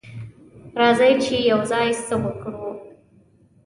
[0.79, 2.67] راځه چې یوځای څه وکړو.